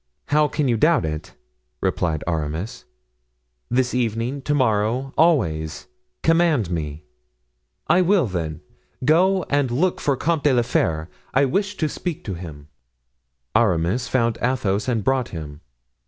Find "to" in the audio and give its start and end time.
4.41-4.55, 11.77-11.87